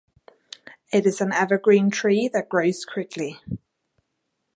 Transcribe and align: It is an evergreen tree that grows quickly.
It 0.91 1.05
is 1.05 1.21
an 1.21 1.31
evergreen 1.31 1.91
tree 1.91 2.27
that 2.33 2.49
grows 2.49 2.85
quickly. 2.85 3.39